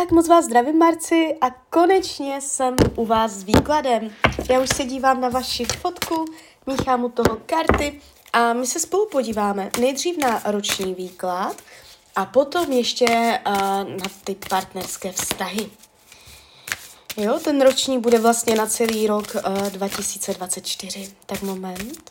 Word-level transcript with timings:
Tak 0.00 0.10
moc 0.10 0.28
vás 0.28 0.44
zdravím, 0.44 0.78
Marci, 0.78 1.36
a 1.40 1.50
konečně 1.50 2.40
jsem 2.40 2.76
u 2.96 3.06
vás 3.06 3.32
s 3.32 3.42
výkladem. 3.42 4.10
Já 4.50 4.60
už 4.60 4.68
se 4.68 4.84
dívám 4.84 5.20
na 5.20 5.28
vaši 5.28 5.64
fotku, 5.64 6.24
míchám 6.66 7.04
u 7.04 7.08
toho 7.08 7.38
karty 7.46 8.00
a 8.32 8.52
my 8.52 8.66
se 8.66 8.80
spolu 8.80 9.08
podíváme 9.12 9.70
nejdřív 9.80 10.16
na 10.16 10.42
roční 10.44 10.94
výklad 10.94 11.56
a 12.16 12.24
potom 12.24 12.72
ještě 12.72 13.40
uh, 13.46 13.54
na 13.88 14.06
ty 14.24 14.36
partnerské 14.48 15.12
vztahy. 15.12 15.70
Jo, 17.16 17.38
ten 17.44 17.62
roční 17.62 17.98
bude 17.98 18.18
vlastně 18.18 18.54
na 18.54 18.66
celý 18.66 19.06
rok 19.06 19.26
uh, 19.34 19.70
2024. 19.70 21.12
Tak 21.26 21.42
moment. 21.42 22.10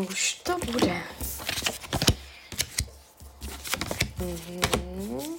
Už 0.00 0.34
to 0.34 0.56
bude. 0.72 1.02
Mhm. 4.20 5.34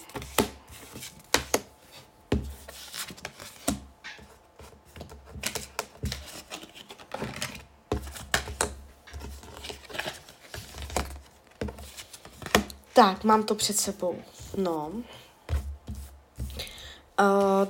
Tak, 12.94 13.24
mám 13.24 13.44
to 13.44 13.56
před 13.56 13.78
sebou. 13.78 14.16
No. 14.58 14.88
Uh, 14.88 15.04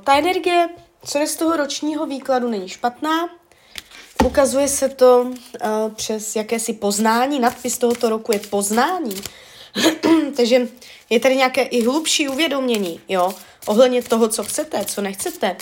ta 0.04 0.18
energie, 0.18 0.70
co 1.06 1.18
je 1.18 1.28
z 1.28 1.36
toho 1.36 1.58
ročního 1.58 2.06
výkladu, 2.06 2.50
není 2.50 2.70
špatná. 2.70 3.30
Ukazuje 4.26 4.68
se 4.68 4.90
to 4.90 5.32
uh, 5.66 5.94
přes 5.94 6.36
jakési 6.36 6.74
poznání. 6.74 7.40
Nadpis 7.40 7.78
tohoto 7.78 8.10
roku 8.10 8.32
je 8.32 8.40
poznání. 8.40 9.22
Takže 10.38 10.68
je 11.10 11.20
tady 11.20 11.36
nějaké 11.36 11.62
i 11.62 11.84
hlubší 11.84 12.30
uvědomění, 12.30 13.00
jo, 13.10 13.34
ohledně 13.66 14.04
toho, 14.04 14.28
co 14.28 14.44
chcete, 14.44 14.86
co 14.86 15.02
nechcete, 15.02 15.56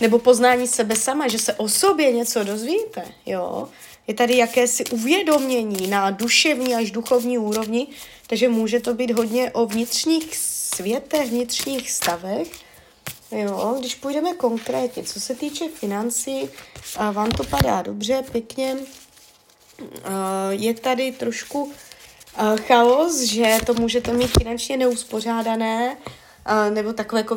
nebo 0.00 0.18
poznání 0.18 0.66
sebe 0.66 0.96
sama, 0.96 1.28
že 1.28 1.38
se 1.38 1.54
o 1.54 1.68
sobě 1.68 2.12
něco 2.12 2.44
dozvíte, 2.44 3.04
jo. 3.26 3.68
Je 4.06 4.14
tady 4.14 4.36
jakési 4.36 4.84
uvědomění 4.84 5.86
na 5.86 6.10
duševní 6.10 6.74
až 6.74 6.90
duchovní 6.90 7.38
úrovni, 7.38 7.86
takže 8.26 8.48
může 8.48 8.80
to 8.80 8.94
být 8.94 9.10
hodně 9.10 9.50
o 9.50 9.66
vnitřních 9.66 10.36
světech, 10.36 11.30
vnitřních 11.30 11.90
stavech, 11.90 12.50
Jo, 13.32 13.76
když 13.78 13.94
půjdeme 13.94 14.34
konkrétně, 14.34 15.02
co 15.02 15.20
se 15.20 15.34
týče 15.34 15.68
financí, 15.68 16.48
a 16.96 17.10
vám 17.10 17.30
to 17.30 17.44
padá 17.44 17.82
dobře, 17.82 18.22
pěkně. 18.32 18.76
Je 20.50 20.74
tady 20.74 21.12
trošku 21.12 21.72
chaos, 22.66 23.20
že 23.20 23.58
to 23.66 23.74
můžete 23.74 24.12
mít 24.12 24.30
finančně 24.38 24.76
neuspořádané, 24.76 25.96
nebo 26.70 26.92
takové 26.92 27.20
jako 27.20 27.36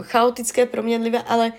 chaotické, 0.00 0.66
proměnlivé, 0.66 1.22
ale 1.22 1.52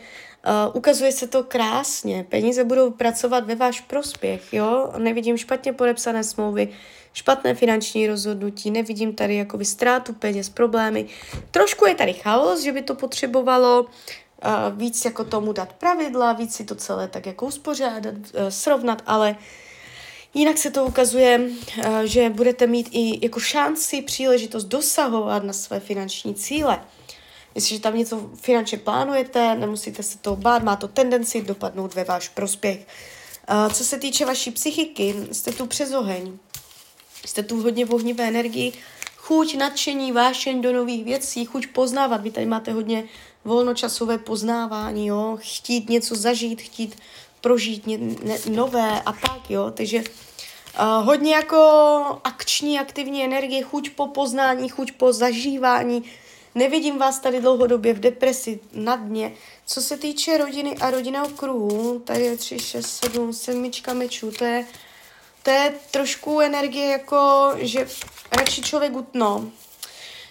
ukazuje 0.74 1.12
se 1.12 1.28
to 1.28 1.44
krásně. 1.44 2.26
Peníze 2.30 2.64
budou 2.64 2.92
pracovat 2.92 3.46
ve 3.46 3.56
váš 3.56 3.82
prospěch, 3.82 4.54
jo? 4.54 4.94
Nevidím 4.98 5.38
špatně 5.38 5.74
podepsané 5.74 6.24
smlouvy, 6.24 6.70
špatné 7.14 7.56
finanční 7.56 8.08
rozhodnutí, 8.08 8.72
nevidím 8.72 9.16
tady 9.16 9.36
jakoby 9.36 9.66
ztrátu 9.66 10.14
peněz, 10.14 10.50
problémy. 10.50 11.06
Trošku 11.52 11.86
je 11.86 11.95
tady 11.95 12.14
chaos, 12.14 12.62
že 12.62 12.72
by 12.72 12.82
to 12.82 12.95
potřebovalo 12.95 13.82
uh, 13.82 13.89
víc 14.78 15.06
jako 15.06 15.23
tomu 15.23 15.54
dát 15.54 15.73
pravidla, 15.73 16.33
víc 16.33 16.56
si 16.56 16.66
to 16.66 16.76
celé 16.76 17.08
tak 17.08 17.26
jako 17.26 17.45
uspořádat, 17.45 18.14
uh, 18.14 18.48
srovnat, 18.50 19.02
ale 19.06 19.36
jinak 20.33 20.58
se 20.58 20.71
to 20.71 20.86
ukazuje, 20.86 21.39
uh, 21.39 21.99
že 22.04 22.30
budete 22.30 22.67
mít 22.67 22.89
i 22.92 23.26
jako 23.26 23.39
šanci, 23.39 24.02
příležitost 24.02 24.64
dosahovat 24.64 25.44
na 25.44 25.54
své 25.54 25.80
finanční 25.80 26.36
cíle. 26.36 26.82
Jestliže 27.55 27.82
tam 27.82 27.98
něco 27.98 28.30
finančně 28.36 28.77
plánujete, 28.77 29.55
nemusíte 29.55 30.04
se 30.04 30.17
toho 30.17 30.36
bát, 30.36 30.64
má 30.64 30.76
to 30.76 30.88
tendenci 30.88 31.42
dopadnout 31.42 31.95
ve 31.95 32.04
váš 32.04 32.30
prospěch. 32.30 32.88
Uh, 33.49 33.73
co 33.73 33.83
se 33.83 33.98
týče 33.98 34.26
vaší 34.26 34.52
psychiky, 34.52 35.16
jste 35.32 35.52
tu 35.52 35.66
přes 35.66 35.94
oheň. 35.94 36.38
Jste 37.26 37.44
tu 37.44 37.61
hodně 37.61 37.86
v 37.86 37.94
ohnivé 37.94 38.27
energii, 38.27 38.73
chuť, 39.17 39.55
nadšení, 39.55 40.11
vášeň 40.11 40.61
do 40.61 40.73
nových 40.73 41.04
věcí, 41.04 41.45
chuť 41.45 41.67
poznávat. 41.67 42.21
Vy 42.21 42.32
tady 42.32 42.45
máte 42.45 42.71
hodně 42.71 43.04
volnočasové 43.45 44.17
poznávání, 44.17 45.08
jo? 45.08 45.38
chtít 45.42 45.89
něco 45.89 46.15
zažít, 46.15 46.61
chtít 46.61 46.95
prožít 47.43 47.87
ně, 47.87 47.98
ne, 47.98 48.37
nové 48.49 49.02
a 49.02 49.11
tak, 49.11 49.49
jo, 49.49 49.71
takže 49.71 49.98
uh, 49.99 51.05
hodně 51.05 51.36
jako 51.36 51.59
akční, 52.23 52.80
aktivní 52.80 53.23
energie, 53.23 53.64
chuť 53.64 53.89
po 53.89 54.08
poznání, 54.08 54.70
chuť 54.70 54.92
po 54.92 55.14
zažívání, 55.14 56.03
nevidím 56.55 56.98
vás 56.98 57.20
tady 57.20 57.42
dlouhodobě 57.42 57.93
v 57.93 57.99
depresi, 57.99 58.59
na 58.73 58.95
dně. 58.95 59.33
Co 59.65 59.82
se 59.82 59.98
týče 59.98 60.37
rodiny 60.37 60.77
a 60.77 60.92
rodinného 60.92 61.30
kruhu, 61.30 61.99
tady 61.99 62.21
je 62.21 62.37
3, 62.37 62.59
6, 62.59 62.86
7, 62.86 63.33
sedmička 63.33 63.93
mečů, 63.93 64.32
to 64.32 64.45
je 64.45 64.65
to 65.43 65.49
je 65.49 65.73
trošku 65.92 66.39
energie 66.39 66.87
jako, 66.87 67.52
že 67.58 67.87
radši 68.37 68.61
člověk 68.61 68.95
utno. 68.95 69.52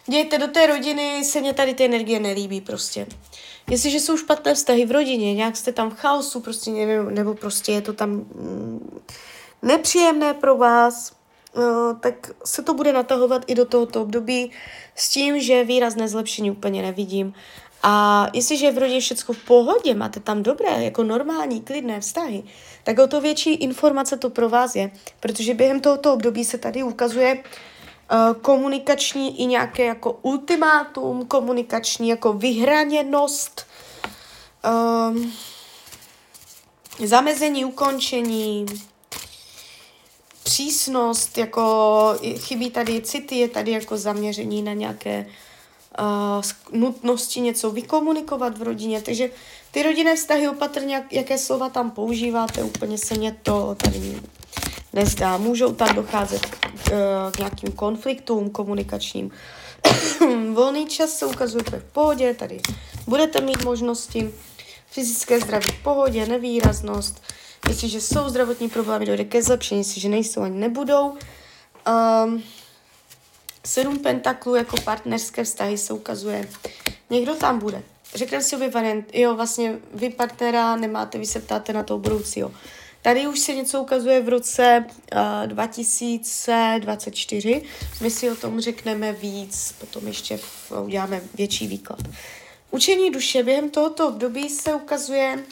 Dějte 0.07 0.39
do 0.39 0.49
té 0.49 0.67
rodiny, 0.67 1.25
se 1.25 1.41
mě 1.41 1.55
tady 1.55 1.75
ty 1.75 1.85
energie 1.85 2.21
nelíbí 2.21 2.61
prostě. 2.61 3.07
Jestliže 3.71 4.01
jsou 4.01 4.17
špatné 4.17 4.55
vztahy 4.55 4.87
v 4.87 4.91
rodině, 4.91 5.35
nějak 5.35 5.57
jste 5.57 5.73
tam 5.73 5.91
v 5.91 5.95
chaosu, 5.95 6.41
prostě 6.41 6.71
nevím, 6.71 7.15
nebo 7.15 7.35
prostě 7.35 7.73
je 7.73 7.81
to 7.81 7.93
tam 7.93 8.11
mm, 8.11 9.01
nepříjemné 9.63 10.35
pro 10.35 10.57
vás, 10.57 11.13
uh, 11.57 11.99
tak 12.01 12.31
se 12.45 12.63
to 12.63 12.75
bude 12.75 12.93
natahovat 12.93 13.45
i 13.47 13.55
do 13.55 13.65
tohoto 13.65 14.03
období 14.03 14.51
s 14.95 15.09
tím, 15.09 15.41
že 15.41 15.65
výrazné 15.65 16.09
zlepšení 16.09 16.51
úplně 16.51 16.83
nevidím. 16.83 17.35
A 17.83 18.27
jestliže 18.33 18.67
je 18.67 18.73
v 18.73 18.79
rodině 18.79 19.01
všechno 19.01 19.35
v 19.35 19.45
pohodě, 19.45 19.95
máte 19.95 20.21
tam 20.21 20.43
dobré, 20.43 20.85
jako 20.85 21.03
normální, 21.03 21.61
klidné 21.61 22.01
vztahy, 22.01 22.43
tak 22.85 22.99
o 22.99 23.07
to 23.07 23.21
větší 23.21 23.55
informace 23.55 24.17
to 24.17 24.31
pro 24.31 24.49
vás 24.49 24.77
je, 24.77 24.91
protože 25.21 25.55
během 25.55 25.81
tohoto 25.81 26.15
období 26.15 26.45
se 26.45 26.59
tady 26.59 26.83
ukazuje 26.83 27.43
komunikační 28.43 29.41
i 29.41 29.47
nějaké 29.47 29.85
jako 29.85 30.13
ultimátum, 30.23 31.27
komunikační 31.27 32.09
jako 32.09 32.33
vyhraněnost, 32.33 33.67
um, 35.11 35.33
zamezení, 37.05 37.65
ukončení, 37.65 38.67
přísnost, 40.43 41.39
jako 41.39 42.15
chybí 42.37 42.71
tady 42.71 43.01
city, 43.01 43.37
je 43.37 43.49
tady 43.49 43.71
jako 43.71 43.97
zaměření 43.97 44.63
na 44.63 44.73
nějaké 44.73 45.27
uh, 45.99 46.81
nutnosti 46.81 47.41
něco 47.41 47.71
vykomunikovat 47.71 48.59
v 48.59 48.63
rodině, 48.63 49.03
takže 49.03 49.31
ty 49.71 49.83
rodinné 49.83 50.17
vztahy 50.17 50.49
opatrně, 50.49 50.95
jak, 50.95 51.13
jaké 51.13 51.39
slova 51.39 51.69
tam 51.69 51.91
používáte, 51.91 52.63
úplně 52.63 52.99
se 52.99 53.15
mě 53.15 53.37
to 53.43 53.75
tady 53.75 54.21
nezdá. 54.93 55.37
Můžou 55.37 55.73
tam 55.73 55.95
docházet 55.95 56.47
k, 56.47 56.61
k 57.31 57.39
nějakým 57.39 57.73
konfliktům 57.73 58.51
komunikačním. 58.51 59.31
Volný 60.55 60.87
čas 60.87 61.11
se 61.11 61.27
ukazuje 61.27 61.65
v 61.65 61.93
pohodě, 61.93 62.35
tady 62.35 62.61
budete 63.07 63.41
mít 63.41 63.65
možnosti. 63.65 64.35
Fyzické 64.91 65.41
zdraví 65.41 65.71
v 65.71 65.83
pohodě, 65.83 66.27
nevýraznost. 66.27 67.23
Jestliže 67.69 68.01
jsou 68.01 68.29
zdravotní 68.29 68.69
problémy, 68.69 69.07
dojde 69.07 69.25
ke 69.25 69.43
zlepšení, 69.43 69.81
jestliže 69.81 70.09
nejsou 70.09 70.43
ani 70.43 70.59
nebudou. 70.59 71.17
Um, 72.25 72.43
sedm 73.67 73.99
pentaklů 73.99 74.55
jako 74.55 74.77
partnerské 74.81 75.45
vztahy 75.45 75.79
se 75.79 75.93
ukazuje. 75.93 76.49
Někdo 77.11 77.35
tam 77.35 77.59
bude. 77.59 77.83
Řekneme 78.15 78.45
si 78.45 78.57
obě 78.57 78.71
variant, 78.71 79.07
jo, 79.15 79.35
vlastně 79.35 79.79
vy 79.95 80.11
partnera 80.11 80.77
nemáte, 80.77 81.19
vy 81.19 81.27
se 81.27 81.41
ptáte 81.41 81.73
na 81.73 81.83
toho 81.83 81.99
budoucího. 81.99 82.53
Tady 83.03 83.27
už 83.27 83.39
se 83.39 83.55
něco 83.55 83.81
ukazuje 83.81 84.23
v 84.23 84.29
roce 84.29 84.85
uh, 84.87 85.47
2024. 85.47 87.63
My 88.01 88.11
si 88.11 88.31
o 88.31 88.37
tom 88.37 88.61
řekneme 88.61 89.13
víc, 89.13 89.75
potom 89.81 90.07
ještě 90.07 90.37
v, 90.37 90.73
uděláme 90.85 91.21
větší 91.35 91.67
výklad. 91.67 91.99
Učení 92.71 93.11
duše 93.11 93.43
během 93.43 93.71
tohoto 93.71 94.09
období 94.09 94.49
se 94.49 94.75
ukazuje 94.75 95.45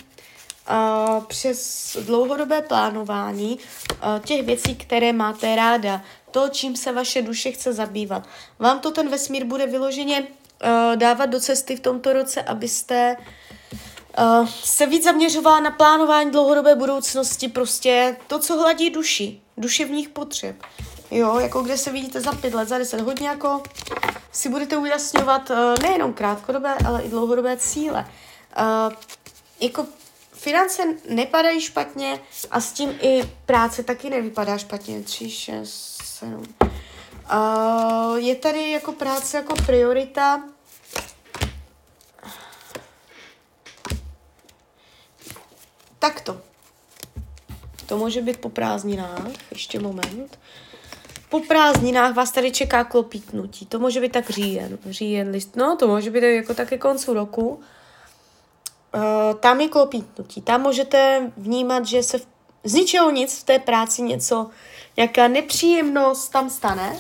uh, 0.70 1.25
přes 1.25 1.97
dlouhodobé 2.00 2.62
plánování 2.62 3.58
uh, 3.58 4.25
těch 4.25 4.47
věcí, 4.47 4.75
které 4.75 5.12
máte 5.12 5.56
ráda, 5.56 6.02
to, 6.31 6.49
čím 6.49 6.76
se 6.76 6.93
vaše 6.93 7.23
duše 7.23 7.52
chce 7.52 7.73
zabývat. 7.73 8.29
Vám 8.58 8.81
to 8.81 8.91
ten 8.91 9.08
vesmír 9.08 9.44
bude 9.44 9.67
vyloženě 9.67 10.20
uh, 10.20 10.26
dávat 10.97 11.26
do 11.26 11.41
cesty 11.41 11.76
v 11.76 11.81
tomto 11.81 12.12
roce, 12.12 12.43
abyste 12.43 13.17
Uh, 13.19 13.25
se 14.47 14.87
víc 14.87 15.05
zaměřová 15.05 15.61
na 15.61 15.71
plánování 15.71 16.31
dlouhodobé 16.31 16.75
budoucnosti, 16.75 17.49
prostě 17.49 18.17
to, 18.27 18.39
co 18.39 18.57
hladí 18.57 18.91
duši, 18.91 19.41
duševních 19.57 20.09
potřeb. 20.09 20.57
Jo, 21.11 21.39
jako 21.39 21.62
kde 21.62 21.79
se 21.79 21.93
vidíte 21.93 22.21
za 22.21 22.33
pět 22.33 22.55
let, 22.55 22.69
za 22.69 22.79
deset, 22.79 23.01
hodně 23.01 23.29
jako 23.29 23.62
si 24.33 24.49
budete 24.49 24.77
ujasňovat 24.77 25.51
uh, 25.51 25.57
nejenom 25.83 26.12
krátkodobé, 26.12 26.75
ale 26.87 27.03
i 27.03 27.09
dlouhodobé 27.09 27.57
cíle. 27.57 28.07
Uh, 28.59 28.93
jako 29.61 29.87
finance 30.33 30.83
nepadají 31.09 31.61
špatně 31.61 32.21
a 32.51 32.61
s 32.61 32.73
tím 32.73 32.99
i 33.01 33.23
práce 33.47 33.83
taky 33.83 34.11
nevypadá 34.11 34.59
špatně. 34.59 35.03
3, 35.03 35.31
6, 35.31 36.03
7. 36.05 36.43
Uh, 37.33 38.17
je 38.17 38.35
tady 38.35 38.71
jako 38.71 38.93
práce 38.93 39.37
jako 39.37 39.55
priorita. 39.67 40.43
Takto. 46.00 46.41
To 47.87 47.99
může 47.99 48.23
být 48.23 48.37
po 48.37 48.49
prázdninách, 48.49 49.29
ještě 49.50 49.81
moment. 49.81 50.38
Po 51.29 51.41
prázdninách 51.41 52.14
vás 52.14 52.32
tady 52.32 52.52
čeká 52.52 52.85
klopítnutí. 52.85 53.67
To 53.67 53.79
může 53.79 54.00
být 54.00 54.12
tak 54.12 54.31
říjen, 54.31 54.79
říjen 54.87 55.31
list. 55.31 55.56
No, 55.56 55.76
to 55.76 55.88
může 55.88 56.11
být 56.11 56.23
jako 56.23 56.55
také 56.55 56.79
koncu 56.79 57.14
roku. 57.14 57.49
Uh, 57.49 59.35
tam 59.41 59.61
je 59.61 59.69
klopítnutí. 59.69 60.43
Tam 60.43 60.62
můžete 60.62 61.32
vnímat, 61.37 61.87
že 61.87 62.02
se 62.02 62.19
v, 62.19 62.26
z 62.64 62.75
ničeho 62.75 63.11
nic 63.11 63.38
v 63.38 63.44
té 63.44 63.58
práci 63.58 64.02
něco, 64.02 64.50
jaká 64.97 65.29
nepříjemnost 65.29 66.32
tam 66.32 66.50
stane, 66.50 66.97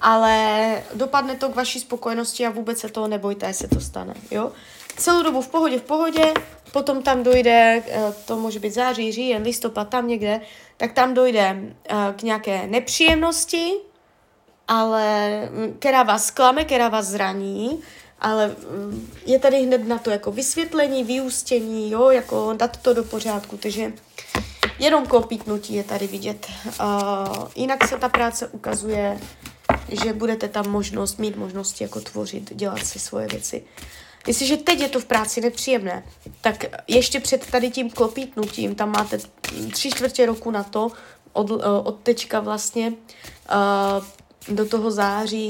ale 0.00 0.82
dopadne 0.94 1.36
to 1.36 1.48
k 1.48 1.54
vaší 1.54 1.80
spokojenosti 1.80 2.46
a 2.46 2.50
vůbec 2.50 2.78
se 2.78 2.88
toho 2.88 3.08
nebojte, 3.08 3.54
se 3.54 3.68
to 3.68 3.80
stane. 3.80 4.14
Jo? 4.30 4.52
Celou 4.96 5.22
dobu 5.22 5.42
v 5.42 5.48
pohodě, 5.48 5.78
v 5.78 5.82
pohodě, 5.82 6.32
potom 6.72 7.02
tam 7.02 7.22
dojde, 7.22 7.82
eh, 7.86 8.14
to 8.24 8.36
může 8.36 8.58
být 8.58 8.74
září, 8.74 9.12
říjen, 9.12 9.42
listopad, 9.42 9.88
tam 9.88 10.08
někde, 10.08 10.40
tak 10.76 10.92
tam 10.92 11.14
dojde 11.14 11.56
eh, 11.88 11.96
k 12.16 12.22
nějaké 12.22 12.66
nepříjemnosti, 12.66 13.72
ale 14.68 15.30
mm, 15.50 15.76
která 15.78 16.02
vás 16.02 16.30
klame, 16.30 16.64
která 16.64 16.88
vás 16.88 17.06
zraní, 17.06 17.80
ale 18.20 18.48
mm, 18.48 19.10
je 19.26 19.38
tady 19.38 19.62
hned 19.62 19.88
na 19.88 19.98
to 19.98 20.10
jako 20.10 20.32
vysvětlení, 20.32 21.04
vyústění, 21.04 21.90
jo, 21.90 22.10
jako 22.10 22.54
dát 22.56 22.76
to 22.76 22.94
do 22.94 23.04
pořádku, 23.04 23.56
takže 23.56 23.92
jenom 24.78 25.06
kopítnutí 25.06 25.74
je 25.74 25.84
tady 25.84 26.06
vidět. 26.06 26.46
Uh, 26.66 27.48
jinak 27.54 27.88
se 27.88 27.98
ta 27.98 28.08
práce 28.08 28.48
ukazuje, 28.48 29.20
že 29.88 30.12
budete 30.12 30.48
tam 30.48 30.70
možnost, 30.70 31.18
mít 31.18 31.36
možnosti 31.36 31.84
jako 31.84 32.00
tvořit, 32.00 32.56
dělat 32.56 32.86
si 32.86 32.98
svoje 32.98 33.26
věci. 33.26 33.64
Jestliže 34.26 34.56
teď 34.56 34.80
je 34.80 34.88
to 34.88 35.00
v 35.00 35.04
práci 35.04 35.40
nepříjemné, 35.40 36.04
tak 36.40 36.64
ještě 36.88 37.20
před 37.20 37.50
tady 37.50 37.70
tím 37.70 37.90
klopítnutím, 37.90 38.74
tam 38.74 38.90
máte 38.90 39.18
tři 39.72 39.90
čtvrtě 39.90 40.26
roku 40.26 40.50
na 40.50 40.62
to, 40.62 40.90
od, 41.32 41.50
eh, 41.50 41.64
od 41.84 42.00
teďka 42.02 42.40
vlastně 42.40 42.88
uh, 42.88 44.54
do 44.54 44.68
toho 44.68 44.90
září 44.90 45.48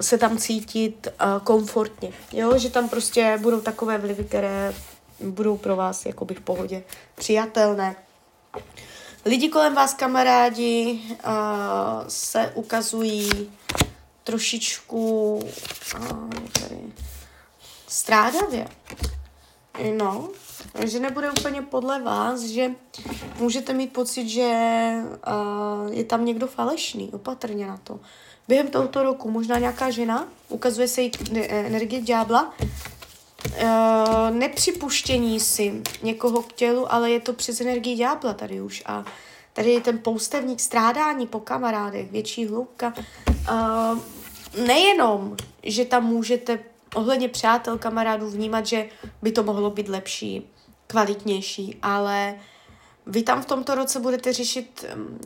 se 0.00 0.18
tam 0.18 0.38
cítit 0.38 1.08
uh, 1.08 1.44
komfortně. 1.44 2.12
Jo, 2.32 2.58
že 2.58 2.70
tam 2.70 2.88
prostě 2.88 3.38
budou 3.42 3.60
takové 3.60 3.98
vlivy, 3.98 4.24
které 4.24 4.74
budou 5.20 5.56
pro 5.56 5.76
vás 5.76 6.06
jakoby 6.06 6.34
v 6.34 6.40
pohodě 6.40 6.82
přijatelné. 7.14 7.96
Lidi 9.24 9.48
kolem 9.48 9.74
vás, 9.74 9.94
kamarádi, 9.94 11.00
se 12.08 12.52
ukazují 12.54 13.50
trošičku 14.24 15.34
uh, 15.34 16.30
tady, 16.60 16.76
strádavě. 17.90 18.68
No, 19.96 20.28
že 20.86 21.00
nebude 21.00 21.30
úplně 21.30 21.62
podle 21.62 22.02
vás, 22.02 22.40
že 22.40 22.70
můžete 23.38 23.72
mít 23.72 23.92
pocit, 23.92 24.28
že 24.28 24.92
uh, 25.04 25.92
je 25.92 26.04
tam 26.04 26.24
někdo 26.24 26.46
falešný, 26.46 27.10
opatrně 27.12 27.66
na 27.66 27.76
to. 27.76 28.00
Během 28.48 28.68
tohoto 28.68 29.02
roku 29.02 29.30
možná 29.30 29.58
nějaká 29.58 29.90
žena, 29.90 30.28
ukazuje 30.48 30.88
se 30.88 31.02
jí 31.02 31.10
energie 31.48 32.02
ďábla, 32.02 32.54
uh, 33.62 34.30
nepřipuštění 34.30 35.40
si 35.40 35.82
někoho 36.02 36.42
k 36.42 36.52
tělu, 36.52 36.92
ale 36.92 37.10
je 37.10 37.20
to 37.20 37.32
přes 37.32 37.60
energii 37.60 37.96
ďábla 37.96 38.34
tady 38.34 38.60
už 38.60 38.82
a 38.86 39.04
tady 39.52 39.70
je 39.70 39.80
ten 39.80 39.98
poustevník 39.98 40.60
strádání 40.60 41.26
po 41.26 41.40
kamarádech, 41.40 42.10
větší 42.10 42.46
hloubka. 42.46 42.94
Uh, 43.50 43.98
nejenom, 44.66 45.36
že 45.62 45.84
tam 45.84 46.04
můžete 46.06 46.58
ohledně 46.94 47.28
přátel, 47.28 47.78
kamarádů 47.78 48.30
vnímat, 48.30 48.66
že 48.66 48.88
by 49.22 49.32
to 49.32 49.42
mohlo 49.42 49.70
být 49.70 49.88
lepší, 49.88 50.50
kvalitnější, 50.86 51.78
ale 51.82 52.34
vy 53.06 53.22
tam 53.22 53.42
v 53.42 53.46
tomto 53.46 53.74
roce 53.74 54.00
budete 54.00 54.32
řešit 54.32 54.84
um, 54.94 55.18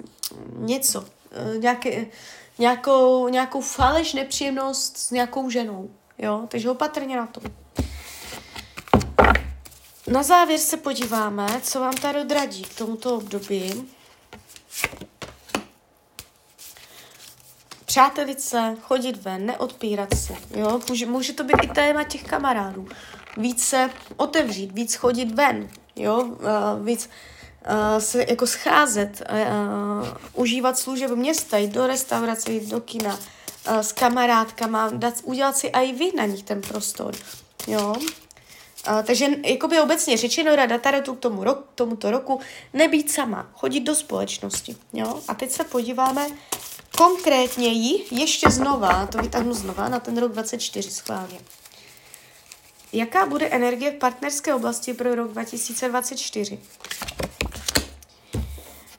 něco, 0.67 1.01
uh, 1.01 1.59
nějaké, 1.59 2.07
nějakou, 2.59 3.29
nějakou 3.29 3.61
faleš, 3.61 4.15
nepříjemnost 4.15 4.97
s 4.97 5.11
nějakou 5.11 5.51
ženou, 5.51 5.91
jo, 6.19 6.45
takže 6.49 6.71
opatrně 6.71 7.17
na 7.17 7.27
to. 7.27 7.41
Na 10.07 10.23
závěr 10.23 10.59
se 10.59 10.77
podíváme, 10.77 11.61
co 11.63 11.81
vám 11.81 11.95
tady 11.95 12.35
radí 12.35 12.63
k 12.63 12.75
tomuto 12.75 13.17
období. 13.17 13.89
Přátelit 17.95 18.41
se, 18.41 18.77
chodit 18.83 19.23
ven, 19.23 19.47
neodpírat 19.47 20.09
se. 20.15 20.35
Jo? 20.57 20.81
Může, 20.89 21.07
může 21.07 21.33
to 21.33 21.45
být 21.45 21.57
i 21.63 21.69
téma 21.69 22.05
těch 22.05 22.23
kamarádů. 22.25 22.89
Víc 23.37 23.65
se 23.65 23.91
otevřít, 24.17 24.73
víc 24.73 24.95
chodit 24.95 25.35
ven, 25.35 25.69
jo? 25.97 26.25
Uh, 26.25 26.87
víc 26.87 27.11
uh, 27.71 27.99
se 27.99 28.25
jako 28.29 28.47
scházet, 28.47 29.23
uh, 29.31 30.09
užívat 30.33 30.79
služeb 30.79 31.11
města, 31.11 31.59
jít 31.59 31.71
do 31.73 31.87
restaurace, 31.87 32.53
jít 32.53 32.69
do 32.69 32.81
kina, 32.81 33.15
uh, 33.15 33.79
s 33.79 33.93
kamarádkama, 33.93 34.91
dát, 34.91 35.15
udělat 35.23 35.57
si 35.57 35.67
i 35.67 35.93
vy 35.93 36.13
na 36.17 36.25
nich 36.25 36.43
ten 36.43 36.61
prostor. 36.61 37.15
Jo? 37.67 37.95
Uh, 38.89 39.03
takže 39.03 39.27
jakoby 39.45 39.81
obecně 39.81 40.17
řečeno 40.17 40.57
rada 40.57 40.79
tarotu 40.79 41.15
k 41.15 41.21
tomu 41.21 41.45
rok, 41.45 41.67
tomuto 41.75 42.11
roku 42.11 42.41
nebýt 42.73 43.11
sama, 43.11 43.47
chodit 43.53 43.81
do 43.81 43.95
společnosti. 43.95 44.77
Jo? 44.93 45.21
A 45.29 45.35
teď 45.35 45.51
se 45.51 45.65
podíváme 45.65 46.27
konkrétněji 46.97 48.07
ještě 48.11 48.51
znova, 48.51 49.07
to 49.07 49.19
vytáhnu 49.19 49.55
znova 49.55 49.89
na 49.89 50.01
ten 50.01 50.19
rok 50.19 50.33
24 50.33 50.91
schválně. 50.91 51.39
Jaká 52.93 53.27
bude 53.27 53.47
energie 53.47 53.91
v 53.91 53.95
partnerské 53.95 54.55
oblasti 54.55 54.95
pro 54.95 55.15
rok 55.15 55.33
2024? 55.33 56.59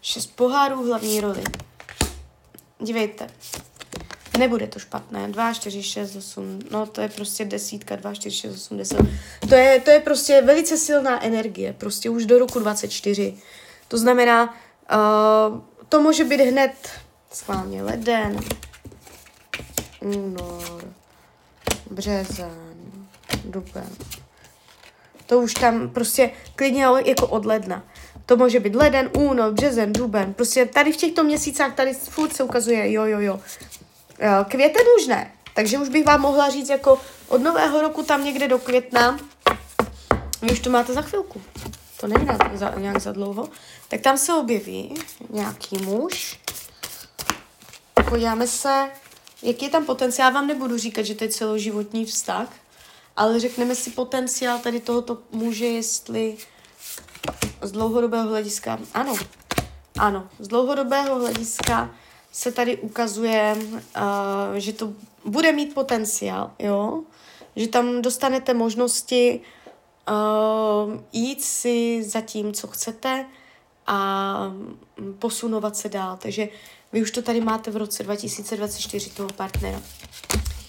Šest 0.01 0.35
pohárů 0.35 0.87
hlavní 0.87 1.21
roli. 1.21 1.43
Dívejte, 2.79 3.27
nebude 4.37 4.67
to 4.67 4.79
špatné. 4.79 5.27
2, 5.27 5.53
4, 5.53 5.83
6, 5.83 6.15
8, 6.15 6.59
no 6.71 6.85
to 6.85 7.01
je 7.01 7.09
prostě 7.09 7.45
desítka, 7.45 7.95
2, 7.95 8.13
4, 8.13 8.37
6, 8.37 8.53
8, 8.53 8.77
10. 8.77 8.97
To 9.49 9.55
je, 9.55 9.81
to 9.81 9.89
je 9.89 9.99
prostě 9.99 10.41
velice 10.41 10.77
silná 10.77 11.23
energie, 11.23 11.73
prostě 11.73 12.09
už 12.09 12.25
do 12.25 12.39
roku 12.39 12.59
24. 12.59 13.37
To 13.87 13.97
znamená, 13.97 14.43
uh, 14.43 15.59
to 15.89 16.01
může 16.01 16.23
být 16.23 16.41
hned 16.41 16.73
schválně 17.35 17.83
leden, 17.83 18.39
únor, 19.99 20.93
březen, 21.91 22.87
duben. 23.45 23.89
To 25.25 25.39
už 25.39 25.53
tam 25.53 25.89
prostě 25.89 26.31
klidně 26.55 26.83
jako 27.05 27.27
od 27.27 27.45
ledna. 27.45 27.83
To 28.25 28.37
může 28.37 28.59
být 28.59 28.75
leden, 28.75 29.09
únor, 29.17 29.53
březen, 29.53 29.93
duben. 29.93 30.33
Prostě 30.33 30.65
tady 30.65 30.93
v 30.93 30.97
těchto 30.97 31.23
měsících 31.23 31.73
tady 31.75 31.93
furt 31.93 32.35
se 32.35 32.43
ukazuje 32.43 32.91
jo, 32.91 33.05
jo, 33.05 33.19
jo. 33.19 33.39
Eh, 34.19 34.45
květen 34.49 34.85
už 34.99 35.07
ne. 35.07 35.31
Takže 35.53 35.77
už 35.77 35.89
bych 35.89 36.05
vám 36.05 36.21
mohla 36.21 36.49
říct 36.49 36.69
jako 36.69 37.01
od 37.27 37.41
nového 37.41 37.81
roku 37.81 38.03
tam 38.03 38.23
někde 38.23 38.47
do 38.47 38.59
května. 38.59 39.19
Vy 40.41 40.51
už 40.51 40.59
to 40.59 40.69
máte 40.69 40.93
za 40.93 41.01
chvilku. 41.01 41.41
To 41.99 42.07
není 42.07 42.27
za, 42.53 42.73
nějak 42.77 43.01
za 43.01 43.11
dlouho. 43.11 43.49
Tak 43.87 44.01
tam 44.01 44.17
se 44.17 44.33
objeví 44.33 44.93
nějaký 45.29 45.77
muž, 45.77 46.39
podíváme 48.09 48.47
se, 48.47 48.91
jaký 49.43 49.65
je 49.65 49.71
tam 49.71 49.85
potenciál. 49.85 50.29
Já 50.29 50.33
vám 50.33 50.47
nebudu 50.47 50.77
říkat, 50.77 51.01
že 51.01 51.15
to 51.15 51.23
je 51.23 51.29
celoživotní 51.29 52.05
vztah, 52.05 52.49
ale 53.15 53.39
řekneme 53.39 53.75
si 53.75 53.89
potenciál 53.89 54.59
tady 54.59 54.79
tohoto 54.79 55.17
muže, 55.31 55.65
jestli 55.65 56.37
z 57.61 57.71
dlouhodobého 57.71 58.29
hlediska, 58.29 58.79
ano, 58.93 59.15
ano, 59.97 60.29
z 60.39 60.47
dlouhodobého 60.47 61.19
hlediska 61.19 61.95
se 62.31 62.51
tady 62.51 62.77
ukazuje, 62.77 63.55
uh, 63.57 64.55
že 64.55 64.73
to 64.73 64.93
bude 65.25 65.51
mít 65.51 65.73
potenciál, 65.73 66.51
jo, 66.59 67.03
že 67.55 67.67
tam 67.67 68.01
dostanete 68.01 68.53
možnosti 68.53 69.41
uh, 70.09 71.01
jít 71.13 71.43
si 71.43 72.03
za 72.03 72.21
tím, 72.21 72.53
co 72.53 72.67
chcete 72.67 73.25
a 73.87 74.51
posunovat 75.19 75.77
se 75.77 75.89
dál. 75.89 76.17
Takže 76.21 76.47
vy 76.95 77.01
už 77.01 77.11
to 77.11 77.21
tady 77.21 77.41
máte 77.41 77.71
v 77.71 77.77
roce 77.77 78.03
2024 78.03 79.09
toho 79.09 79.29
partnera. 79.29 79.81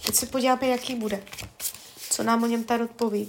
Teď 0.06 0.14
se 0.14 0.26
podíváme, 0.26 0.66
jaký 0.66 0.94
bude. 0.94 1.22
Co 2.10 2.22
nám 2.22 2.42
o 2.42 2.46
něm 2.46 2.64
ta 2.64 2.74
odpoví. 2.74 3.28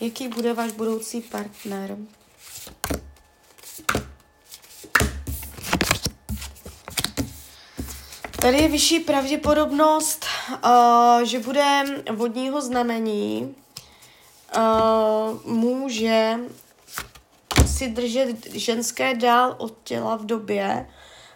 Jaký 0.00 0.28
bude 0.28 0.52
váš 0.52 0.72
budoucí 0.72 1.20
partner? 1.20 1.96
Tady 8.40 8.56
je 8.56 8.68
vyšší 8.68 9.00
pravděpodobnost, 9.00 10.26
uh, 10.64 11.22
že 11.24 11.38
bude 11.38 11.82
vodního 12.12 12.60
znamení 12.60 13.54
uh, 14.56 15.52
může 15.52 16.38
si 17.66 17.88
držet 17.88 18.46
ženské 18.52 19.14
dál 19.14 19.54
od 19.58 19.74
těla 19.84 20.16
v 20.16 20.26
době, 20.26 20.88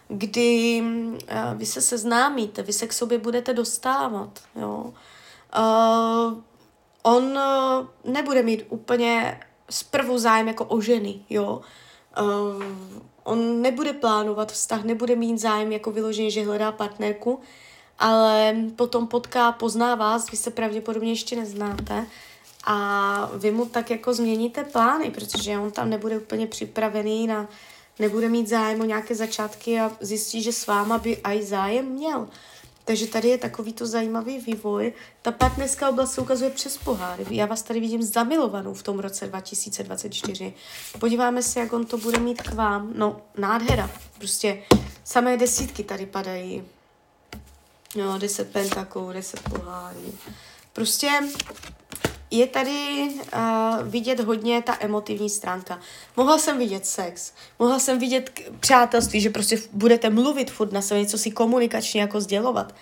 kdy 0.07 0.81
uh, 0.81 1.17
vy 1.55 1.65
se 1.65 1.81
seznámíte, 1.81 2.63
vy 2.63 2.73
se 2.73 2.87
k 2.87 2.93
sobě 2.93 3.17
budete 3.17 3.53
dostávat. 3.53 4.39
Jo? 4.55 4.93
Uh, 5.57 6.41
on 7.03 7.23
uh, 7.23 8.11
nebude 8.13 8.43
mít 8.43 8.65
úplně 8.69 9.39
zprvu 9.69 10.17
zájem 10.17 10.47
jako 10.47 10.65
o 10.65 10.81
ženy, 10.81 11.19
jo. 11.29 11.61
Uh, 12.21 12.63
on 13.23 13.61
nebude 13.61 13.93
plánovat 13.93 14.51
vztah, 14.51 14.83
nebude 14.83 15.15
mít 15.15 15.37
zájem 15.37 15.71
jako 15.71 15.91
vyloženě, 15.91 16.31
že 16.31 16.45
hledá 16.45 16.71
partnerku, 16.71 17.39
ale 17.99 18.55
potom 18.75 19.07
potká, 19.07 19.51
pozná 19.51 19.95
vás, 19.95 20.31
vy 20.31 20.37
se 20.37 20.51
pravděpodobně 20.51 21.11
ještě 21.11 21.35
neznáte 21.35 22.07
a 22.65 23.29
vy 23.35 23.51
mu 23.51 23.65
tak 23.65 23.89
jako 23.89 24.13
změníte 24.13 24.63
plány, 24.63 25.11
protože 25.11 25.57
on 25.57 25.71
tam 25.71 25.89
nebude 25.89 26.17
úplně 26.17 26.47
připravený 26.47 27.27
na, 27.27 27.47
nebude 27.99 28.29
mít 28.29 28.49
zájem 28.49 28.81
o 28.81 28.85
nějaké 28.85 29.15
začátky 29.15 29.79
a 29.79 29.91
zjistí, 30.01 30.43
že 30.43 30.53
s 30.53 30.67
váma 30.67 30.97
by 30.97 31.17
aj 31.17 31.43
zájem 31.43 31.85
měl. 31.85 32.27
Takže 32.85 33.07
tady 33.07 33.27
je 33.27 33.37
takovýto 33.37 33.87
zajímavý 33.87 34.39
vývoj. 34.39 34.93
Ta 35.21 35.31
partnerská 35.31 35.89
oblast 35.89 36.13
se 36.13 36.21
ukazuje 36.21 36.49
přes 36.49 36.77
poháry. 36.77 37.25
Já 37.29 37.45
vás 37.45 37.61
tady 37.61 37.79
vidím 37.79 38.03
zamilovanou 38.03 38.73
v 38.73 38.83
tom 38.83 38.99
roce 38.99 39.27
2024. 39.27 40.53
Podíváme 40.99 41.43
se, 41.43 41.59
jak 41.59 41.73
on 41.73 41.85
to 41.85 41.97
bude 41.97 42.19
mít 42.19 42.41
k 42.41 42.53
vám. 42.53 42.91
No, 42.95 43.21
nádhera. 43.37 43.89
Prostě 44.17 44.63
samé 45.03 45.37
desítky 45.37 45.83
tady 45.83 46.05
padají. 46.05 46.63
No, 47.95 48.19
deset 48.19 48.51
pentakou, 48.51 49.11
deset 49.11 49.39
pohárů. 49.49 50.13
Prostě 50.73 51.09
je 52.37 52.47
tady 52.47 53.07
uh, 53.35 53.87
vidět 53.87 54.19
hodně 54.19 54.61
ta 54.61 54.77
emotivní 54.79 55.29
stránka. 55.29 55.79
Mohla 56.17 56.37
jsem 56.37 56.57
vidět 56.57 56.85
sex, 56.85 57.31
mohla 57.59 57.79
jsem 57.79 57.99
vidět 57.99 58.29
k- 58.29 58.41
přátelství, 58.59 59.21
že 59.21 59.29
prostě 59.29 59.57
budete 59.73 60.09
mluvit 60.09 60.51
furt 60.51 60.71
na 60.71 60.81
sebe, 60.81 60.99
něco 60.99 61.17
si 61.17 61.31
komunikačně 61.31 62.01
jako 62.01 62.21
sdělovat. 62.21 62.75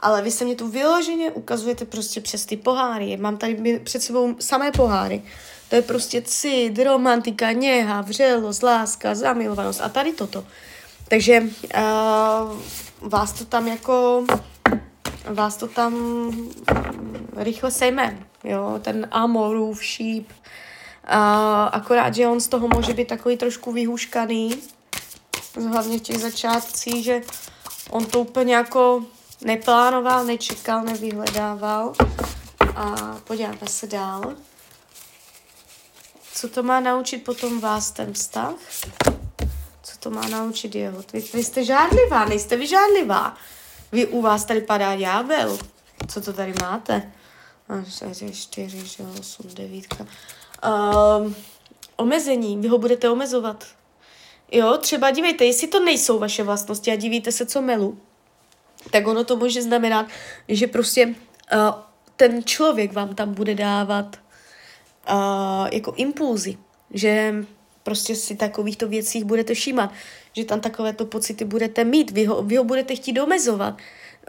Ale 0.00 0.22
vy 0.22 0.30
se 0.30 0.44
mě 0.44 0.54
tu 0.54 0.68
vyloženě 0.68 1.30
ukazujete 1.30 1.84
prostě 1.84 2.20
přes 2.20 2.46
ty 2.46 2.56
poháry. 2.56 3.16
Mám 3.16 3.36
tady 3.36 3.80
před 3.84 4.02
sebou 4.02 4.36
samé 4.40 4.72
poháry. 4.72 5.22
To 5.68 5.76
je 5.76 5.82
prostě 5.82 6.22
cit, 6.22 6.78
romantika, 6.78 7.52
něha, 7.52 8.00
vřelost, 8.00 8.62
láska, 8.62 9.14
zamilovanost 9.14 9.80
a 9.80 9.88
tady 9.88 10.12
toto. 10.12 10.44
Takže 11.08 11.40
uh, 11.42 12.58
vás 13.00 13.32
to 13.32 13.44
tam 13.44 13.68
jako 13.68 14.24
vás 15.30 15.56
to 15.56 15.68
tam 15.68 16.32
rychle 17.36 17.70
sejme, 17.70 18.26
jo, 18.44 18.80
ten 18.82 19.08
amorův 19.10 19.84
šíp. 19.84 20.32
A 21.04 21.64
akorát, 21.64 22.14
že 22.14 22.26
on 22.26 22.40
z 22.40 22.48
toho 22.48 22.68
může 22.68 22.94
být 22.94 23.08
takový 23.08 23.36
trošku 23.36 23.72
vyhuškaný, 23.72 24.62
hlavně 25.70 25.98
v 25.98 26.02
těch 26.02 26.18
začátcích, 26.18 27.04
že 27.04 27.20
on 27.90 28.06
to 28.06 28.20
úplně 28.20 28.54
jako 28.54 29.04
neplánoval, 29.44 30.24
nečekal, 30.24 30.82
nevyhledával. 30.82 31.92
A 32.76 33.16
podíváme 33.24 33.58
se 33.66 33.86
dál. 33.86 34.34
Co 36.34 36.48
to 36.48 36.62
má 36.62 36.80
naučit 36.80 37.24
potom 37.24 37.60
vás 37.60 37.90
ten 37.90 38.12
vztah? 38.12 38.54
Co 39.82 39.98
to 39.98 40.10
má 40.10 40.28
naučit 40.28 40.74
jeho? 40.74 41.04
Vy, 41.12 41.20
vy 41.34 41.44
jste 41.44 41.64
žádlivá, 41.64 42.24
nejste 42.24 42.56
vy 42.56 42.66
žádlivá. 42.66 43.36
Vy 43.92 44.06
u 44.06 44.22
vás 44.22 44.44
tady 44.44 44.60
padá 44.60 44.96
ďábel. 44.96 45.58
Co 46.08 46.20
to 46.20 46.32
tady 46.32 46.54
máte? 46.62 47.12
4, 48.32 48.78
8, 49.20 49.54
9. 49.54 49.84
Um, 50.00 51.36
omezení, 51.96 52.58
vy 52.58 52.68
ho 52.68 52.78
budete 52.78 53.10
omezovat. 53.10 53.66
Jo, 54.52 54.78
třeba 54.80 55.10
dívejte, 55.10 55.44
jestli 55.44 55.68
to 55.68 55.84
nejsou 55.84 56.18
vaše 56.18 56.42
vlastnosti 56.42 56.92
a 56.92 56.96
divíte 56.96 57.32
se, 57.32 57.46
co 57.46 57.62
melu, 57.62 57.98
tak 58.90 59.06
ono 59.06 59.24
to 59.24 59.36
může 59.36 59.62
znamenat, 59.62 60.06
že 60.48 60.66
prostě 60.66 61.06
uh, 61.06 61.14
ten 62.16 62.44
člověk 62.44 62.92
vám 62.92 63.14
tam 63.14 63.34
bude 63.34 63.54
dávat 63.54 64.16
uh, 65.10 65.68
jako 65.72 65.92
impulzy, 65.96 66.58
že 66.90 67.34
prostě 67.82 68.14
si 68.14 68.36
takovýchto 68.36 68.88
věcích 68.88 69.24
budete 69.24 69.54
všímat, 69.54 69.92
že 70.32 70.44
tam 70.44 70.60
takovéto 70.60 71.04
pocity 71.04 71.44
budete 71.44 71.84
mít, 71.84 72.10
vy 72.10 72.24
ho, 72.24 72.42
vy 72.42 72.56
ho 72.56 72.64
budete 72.64 72.94
chtít 72.94 73.20
omezovat. 73.20 73.74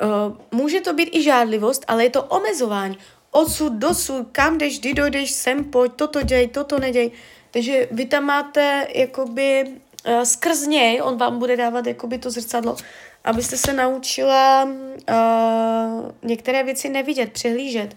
Uh, 0.02 0.60
může 0.60 0.82
to 0.82 0.94
být 0.94 1.10
i 1.16 1.24
žádlivost, 1.24 1.86
ale 1.88 2.04
je 2.04 2.10
to 2.10 2.24
omezování. 2.24 2.98
Odsud, 3.32 3.74
dosud, 3.74 4.28
kam 4.32 4.58
jdeš, 4.58 4.80
kdy 4.80 4.94
dojdeš, 4.94 5.32
sem 5.32 5.64
pojď, 5.64 5.92
toto 5.96 6.22
děj, 6.22 6.48
toto 6.48 6.80
neděj. 6.80 7.12
Takže 7.52 7.88
vy 7.92 8.06
tam 8.06 8.24
máte 8.24 8.88
jakoby 8.96 9.64
uh, 10.08 10.22
skrz 10.22 10.68
něj, 10.68 11.02
on 11.02 11.18
vám 11.18 11.40
bude 11.40 11.58
dávat 11.58 11.88
jakoby 11.88 12.18
to 12.18 12.32
zrcadlo, 12.32 12.76
abyste 13.24 13.58
se 13.58 13.74
naučila 13.74 14.64
uh, 14.64 16.12
některé 16.24 16.64
věci 16.64 16.90
nevidět, 16.90 17.32
přehlížet, 17.32 17.96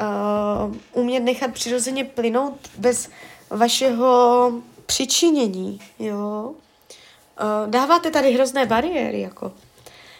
uh, 0.00 0.76
umět 0.92 1.20
nechat 1.20 1.52
přirozeně 1.52 2.04
plynout 2.04 2.70
bez 2.78 3.08
vašeho 3.50 4.52
přičinění, 4.90 5.80
jo. 5.98 6.54
Uh, 6.54 7.70
dáváte 7.70 8.10
tady 8.10 8.32
hrozné 8.32 8.66
bariéry, 8.66 9.20
jako. 9.20 9.52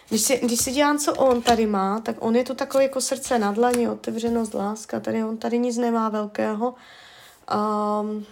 Když 0.09 0.21
si, 0.21 0.37
když 0.37 0.59
si 0.59 0.71
dělám, 0.71 0.97
co 0.97 1.13
on 1.13 1.41
tady 1.41 1.65
má, 1.67 1.99
tak 1.99 2.15
on 2.19 2.35
je 2.35 2.43
to 2.43 2.55
takový 2.55 2.83
jako 2.83 3.01
srdce 3.01 3.39
na 3.39 3.51
dlaní, 3.51 3.89
otevřenost, 3.89 4.53
láska, 4.53 4.99
tady 4.99 5.23
on 5.23 5.37
tady 5.37 5.59
nic 5.59 5.77
nemá 5.77 6.09
velkého. 6.09 6.75
Um, 7.51 8.25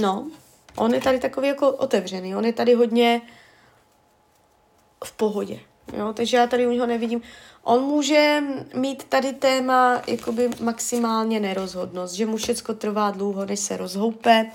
no, 0.00 0.26
on 0.76 0.94
je 0.94 1.00
tady 1.00 1.18
takový 1.18 1.48
jako 1.48 1.70
otevřený, 1.70 2.36
on 2.36 2.44
je 2.44 2.52
tady 2.52 2.74
hodně 2.74 3.22
v 5.04 5.12
pohodě, 5.12 5.60
jo, 5.96 6.12
takže 6.12 6.36
já 6.36 6.46
tady 6.46 6.66
u 6.66 6.70
něho 6.70 6.86
nevidím. 6.86 7.22
On 7.62 7.82
může 7.82 8.42
mít 8.74 9.04
tady 9.04 9.32
téma 9.32 10.02
jakoby 10.06 10.50
maximálně 10.60 11.40
nerozhodnost, 11.40 12.14
že 12.14 12.26
mu 12.26 12.36
všecko 12.36 12.74
trvá 12.74 13.10
dlouho, 13.10 13.44
než 13.44 13.60
se 13.60 13.76
rozhoupe, 13.76 14.46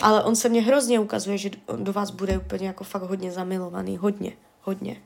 ale 0.00 0.24
on 0.24 0.36
se 0.36 0.48
mně 0.48 0.62
hrozně 0.62 1.00
ukazuje, 1.00 1.38
že 1.38 1.50
do 1.76 1.92
vás 1.92 2.10
bude 2.10 2.38
úplně 2.38 2.66
jako 2.66 2.84
fakt 2.84 3.02
hodně 3.02 3.32
zamilovaný, 3.32 3.96
hodně, 3.96 4.32
hodně. 4.62 4.96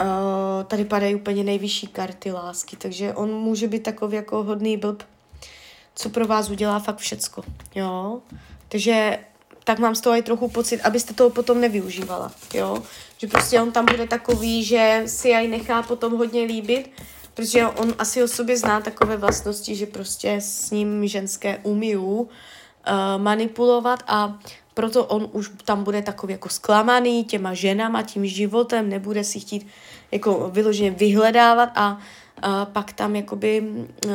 Uh, 0.00 0.64
tady 0.64 0.84
padají 0.84 1.14
úplně 1.14 1.44
nejvyšší 1.44 1.86
karty 1.86 2.32
lásky, 2.32 2.76
takže 2.76 3.14
on 3.14 3.30
může 3.30 3.68
být 3.68 3.82
takový 3.82 4.16
jako 4.16 4.42
hodný 4.42 4.76
blb, 4.76 5.02
co 5.94 6.08
pro 6.08 6.26
vás 6.26 6.50
udělá 6.50 6.78
fakt 6.78 6.98
všecko, 6.98 7.42
jo. 7.74 8.20
Takže 8.68 9.18
tak 9.64 9.78
mám 9.78 9.94
z 9.94 10.00
toho 10.00 10.16
i 10.16 10.22
trochu 10.22 10.48
pocit, 10.48 10.80
abyste 10.80 11.14
toho 11.14 11.30
potom 11.30 11.60
nevyužívala, 11.60 12.32
jo. 12.54 12.82
Že 13.18 13.26
prostě 13.26 13.60
on 13.60 13.72
tam 13.72 13.86
bude 13.86 14.06
takový, 14.06 14.64
že 14.64 15.02
si 15.06 15.34
aj 15.34 15.48
nechá 15.48 15.82
potom 15.82 16.16
hodně 16.16 16.42
líbit, 16.42 16.90
protože 17.34 17.66
on 17.66 17.94
asi 17.98 18.22
o 18.22 18.28
sobě 18.28 18.56
zná 18.56 18.80
takové 18.80 19.16
vlastnosti, 19.16 19.76
že 19.76 19.86
prostě 19.86 20.36
s 20.40 20.70
ním 20.70 21.06
ženské 21.06 21.58
umíjou 21.62 22.20
uh, 22.20 22.28
manipulovat 23.16 24.02
a 24.06 24.38
proto 24.74 25.04
on 25.04 25.28
už 25.32 25.50
tam 25.64 25.84
bude 25.84 26.02
takový 26.02 26.32
jako 26.32 26.48
zklamaný 26.48 27.24
těma 27.24 27.54
ženama, 27.54 28.02
tím 28.02 28.26
životem, 28.26 28.88
nebude 28.88 29.24
si 29.24 29.40
chtít 29.40 29.66
jako 30.12 30.50
vyloženě 30.52 30.90
vyhledávat 30.90 31.68
a 31.74 31.98
a 32.42 32.64
pak 32.64 32.92
tam 32.92 33.16
jakoby 33.16 33.60
uh, 33.60 34.10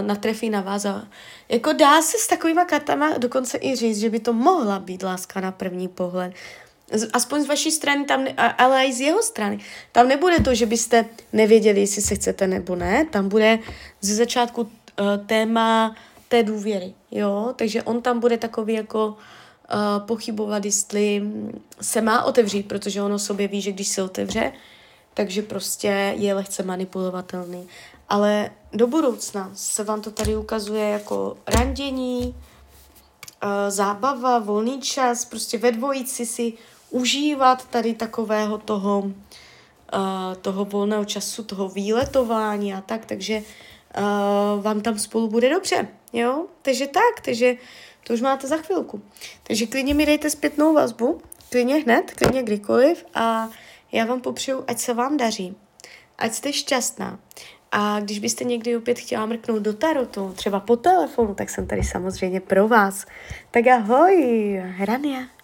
natrefí 0.00 0.50
na 0.50 0.60
vás 0.60 0.84
a 0.84 1.04
jako 1.48 1.72
dá 1.72 2.02
se 2.02 2.18
s 2.18 2.26
takovýma 2.26 2.64
kartama 2.64 3.18
dokonce 3.18 3.58
i 3.60 3.76
říct, 3.76 4.00
že 4.00 4.10
by 4.10 4.20
to 4.20 4.32
mohla 4.32 4.78
být 4.78 5.02
láska 5.02 5.40
na 5.40 5.52
první 5.52 5.88
pohled. 5.88 6.32
Aspoň 7.12 7.42
z 7.42 7.46
vaší 7.46 7.70
strany, 7.70 8.04
tam, 8.04 8.26
ale 8.58 8.84
i 8.84 8.92
z 8.92 9.00
jeho 9.00 9.22
strany. 9.22 9.58
Tam 9.92 10.08
nebude 10.08 10.40
to, 10.40 10.54
že 10.54 10.66
byste 10.66 11.04
nevěděli, 11.32 11.80
jestli 11.80 12.02
se 12.02 12.14
chcete 12.14 12.46
nebo 12.46 12.76
ne. 12.76 13.04
Tam 13.04 13.28
bude 13.28 13.58
ze 14.00 14.14
začátku 14.14 14.60
uh, 14.60 14.68
téma 15.26 15.96
té 16.28 16.42
důvěry, 16.42 16.94
jo. 17.10 17.52
Takže 17.56 17.82
on 17.82 18.02
tam 18.02 18.20
bude 18.20 18.38
takový 18.38 18.74
jako 18.74 19.06
uh, 19.08 20.06
pochybovat, 20.06 20.64
jestli 20.64 21.22
se 21.80 22.00
má 22.00 22.24
otevřít, 22.24 22.68
protože 22.68 23.02
ono 23.02 23.18
sobě 23.18 23.48
ví, 23.48 23.60
že 23.60 23.72
když 23.72 23.88
se 23.88 24.02
otevře, 24.02 24.52
takže 25.14 25.42
prostě 25.42 26.14
je 26.16 26.34
lehce 26.34 26.62
manipulovatelný. 26.62 27.68
Ale 28.08 28.50
do 28.72 28.86
budoucna 28.86 29.50
se 29.54 29.84
vám 29.84 30.00
to 30.00 30.10
tady 30.10 30.36
ukazuje 30.36 30.88
jako 30.88 31.36
randění, 31.46 32.34
zábava, 33.68 34.38
volný 34.38 34.80
čas, 34.80 35.24
prostě 35.24 35.58
ve 35.58 35.72
dvojici 35.72 36.26
si 36.26 36.52
užívat 36.92 37.68
tady 37.68 37.94
takového 37.94 38.58
toho, 38.58 39.12
toho 40.40 40.64
volného 40.64 41.04
času, 41.04 41.44
toho 41.44 41.68
výletování 41.68 42.74
a 42.74 42.80
tak, 42.80 43.06
takže 43.06 43.42
uh, 43.42 44.62
vám 44.62 44.80
tam 44.80 44.98
spolu 44.98 45.28
bude 45.28 45.50
dobře, 45.50 45.88
jo? 46.12 46.46
Takže 46.62 46.86
tak, 46.86 47.20
takže 47.24 47.54
to 48.06 48.14
už 48.14 48.20
máte 48.20 48.46
za 48.46 48.56
chvilku. 48.56 49.02
Takže 49.42 49.66
klidně 49.66 49.94
mi 49.94 50.06
dejte 50.06 50.30
zpětnou 50.30 50.74
vazbu, 50.74 51.20
klidně 51.50 51.74
hned, 51.74 52.10
klidně 52.10 52.42
kdykoliv 52.42 53.04
a 53.14 53.48
já 53.92 54.04
vám 54.04 54.20
popřeju, 54.20 54.64
ať 54.66 54.78
se 54.78 54.94
vám 54.94 55.16
daří, 55.16 55.56
ať 56.18 56.32
jste 56.32 56.52
šťastná. 56.52 57.18
A 57.72 58.00
když 58.00 58.18
byste 58.18 58.44
někdy 58.44 58.76
opět 58.76 58.98
chtěla 58.98 59.26
mrknout 59.26 59.62
do 59.62 59.72
tarotu, 59.72 60.32
třeba 60.36 60.60
po 60.60 60.76
telefonu, 60.76 61.34
tak 61.34 61.50
jsem 61.50 61.66
tady 61.66 61.82
samozřejmě 61.82 62.40
pro 62.40 62.68
vás. 62.68 63.06
Tak 63.50 63.66
ahoj, 63.66 64.62
Rania. 64.78 65.41